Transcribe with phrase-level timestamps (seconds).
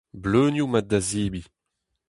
[0.21, 1.45] Bleunioù mat da zebriñ.